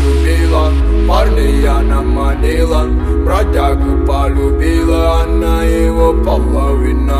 [0.00, 0.72] полюбила
[1.08, 2.84] Парня я наманила
[3.24, 7.19] Бродягу полюбила Она его половина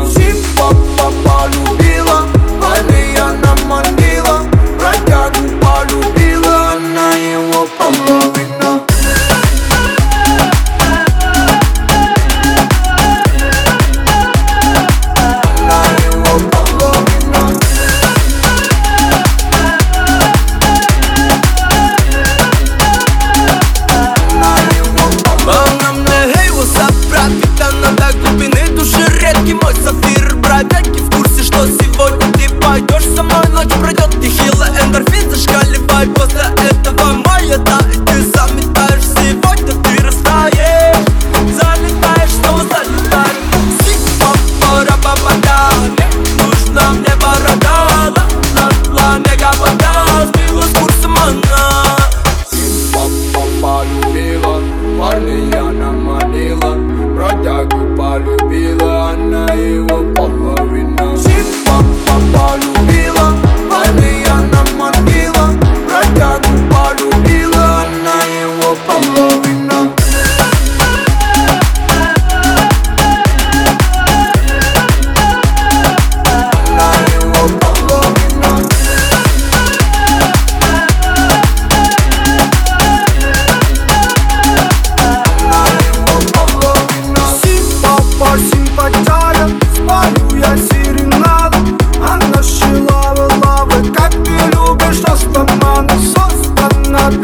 [55.11, 56.75] полі я намаліла,
[57.15, 58.80] бродягу полюбила.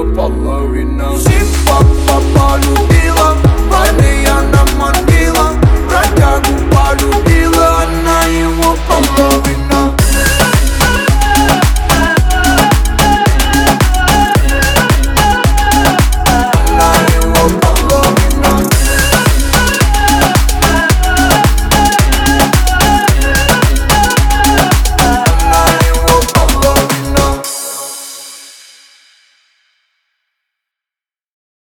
[0.00, 0.59] Allah.